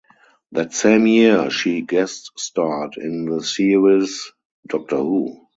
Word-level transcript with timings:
That 0.53 0.73
same 0.73 1.05
year 1.05 1.51
she 1.51 1.81
guest 1.81 2.31
starred 2.35 2.97
in 2.97 3.25
the 3.25 3.43
series 3.43 4.31
"Doctor 4.67 4.97
Who". 4.97 5.45